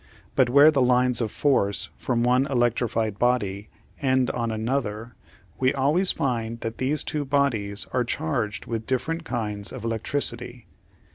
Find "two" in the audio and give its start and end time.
7.03-7.23